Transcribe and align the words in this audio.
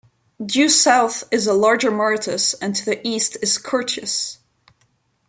Due 0.43 0.67
south 0.67 1.25
is 1.29 1.45
the 1.45 1.53
larger 1.53 1.91
Moretus, 1.91 2.55
and 2.59 2.75
to 2.75 2.83
the 2.85 3.07
east 3.07 3.37
is 3.43 3.59
Curtius. 3.59 4.39